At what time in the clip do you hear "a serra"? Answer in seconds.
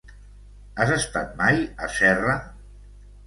1.87-2.35